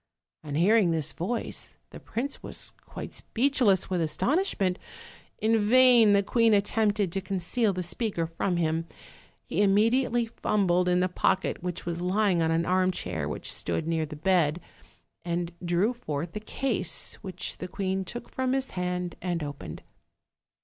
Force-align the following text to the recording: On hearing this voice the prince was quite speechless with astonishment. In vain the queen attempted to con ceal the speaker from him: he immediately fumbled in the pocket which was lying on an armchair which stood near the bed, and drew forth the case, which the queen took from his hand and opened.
On 0.43 0.55
hearing 0.55 0.89
this 0.89 1.13
voice 1.13 1.77
the 1.91 1.99
prince 1.99 2.41
was 2.41 2.71
quite 2.87 3.13
speechless 3.13 3.87
with 3.87 4.01
astonishment. 4.01 4.79
In 5.37 5.63
vain 5.69 6.13
the 6.13 6.23
queen 6.23 6.55
attempted 6.55 7.11
to 7.11 7.21
con 7.21 7.37
ceal 7.37 7.71
the 7.71 7.83
speaker 7.83 8.25
from 8.25 8.57
him: 8.57 8.87
he 9.45 9.61
immediately 9.61 10.25
fumbled 10.25 10.89
in 10.89 11.01
the 11.01 11.07
pocket 11.07 11.61
which 11.61 11.85
was 11.85 12.01
lying 12.01 12.41
on 12.41 12.49
an 12.49 12.65
armchair 12.65 13.29
which 13.29 13.53
stood 13.53 13.87
near 13.87 14.07
the 14.07 14.15
bed, 14.15 14.59
and 15.23 15.53
drew 15.63 15.93
forth 15.93 16.33
the 16.33 16.39
case, 16.39 17.13
which 17.21 17.59
the 17.59 17.67
queen 17.67 18.03
took 18.03 18.31
from 18.33 18.53
his 18.53 18.71
hand 18.71 19.13
and 19.21 19.43
opened. 19.43 19.83